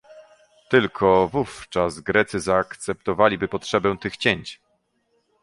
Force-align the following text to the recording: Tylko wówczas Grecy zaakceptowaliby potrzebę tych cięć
Tylko 0.69 1.27
wówczas 1.27 1.99
Grecy 1.99 2.39
zaakceptowaliby 2.39 3.47
potrzebę 3.47 3.97
tych 3.97 4.17
cięć 4.17 4.61